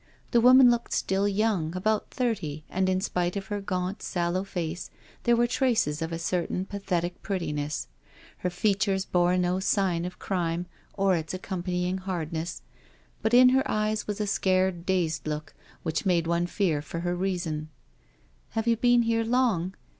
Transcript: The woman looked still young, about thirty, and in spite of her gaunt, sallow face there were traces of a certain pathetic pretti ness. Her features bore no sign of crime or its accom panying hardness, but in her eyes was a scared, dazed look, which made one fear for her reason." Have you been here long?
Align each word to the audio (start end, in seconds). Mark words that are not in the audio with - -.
The 0.31 0.41
woman 0.41 0.71
looked 0.71 0.93
still 0.93 1.27
young, 1.27 1.75
about 1.75 2.09
thirty, 2.09 2.63
and 2.71 2.89
in 2.89 3.01
spite 3.01 3.35
of 3.35 3.45
her 3.53 3.61
gaunt, 3.61 4.01
sallow 4.01 4.43
face 4.43 4.89
there 5.25 5.35
were 5.35 5.45
traces 5.45 6.01
of 6.01 6.11
a 6.11 6.17
certain 6.17 6.65
pathetic 6.65 7.21
pretti 7.21 7.53
ness. 7.53 7.87
Her 8.39 8.49
features 8.49 9.05
bore 9.05 9.37
no 9.37 9.59
sign 9.59 10.03
of 10.05 10.17
crime 10.17 10.65
or 10.95 11.15
its 11.15 11.35
accom 11.35 11.61
panying 11.61 11.99
hardness, 11.99 12.63
but 13.21 13.35
in 13.35 13.49
her 13.49 13.61
eyes 13.69 14.07
was 14.07 14.19
a 14.19 14.25
scared, 14.25 14.87
dazed 14.87 15.27
look, 15.27 15.53
which 15.83 16.03
made 16.03 16.25
one 16.25 16.47
fear 16.47 16.81
for 16.81 17.01
her 17.01 17.15
reason." 17.15 17.69
Have 18.57 18.65
you 18.65 18.77
been 18.77 19.03
here 19.03 19.23
long? 19.23 19.75